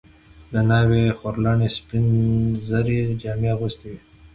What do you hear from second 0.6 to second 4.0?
ناوې خورلڼې سپین زري جامې اغوستې وې.